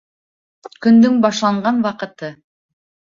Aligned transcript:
Көндөң 0.85 1.19
башланған 1.27 1.85
ваҡыты. 1.87 2.33